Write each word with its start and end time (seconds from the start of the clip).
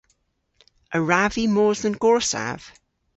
A 0.95 0.97
wrav 1.01 1.31
vy 1.35 1.45
mos 1.53 1.79
dhe'n 1.81 1.97
gorsav? 2.03 2.61